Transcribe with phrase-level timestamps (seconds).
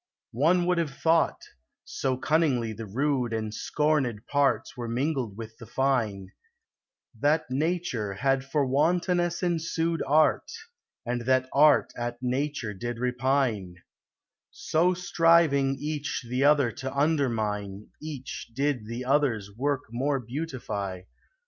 [0.33, 1.43] One would have thought
[1.85, 6.31] (so cunningly the rude And scorned partes were mingled with the fine)
[7.19, 10.51] That Xature had for wantonesse ensude * Art,
[11.05, 13.75] and that Art at Nature did repine;
[14.49, 20.89] So striving each th' other to undermine, Each did the others worke more beautify;* followed,
[20.89, 20.95] imitated.
[20.97, 21.37] MYTHICAL: LEGENDARY.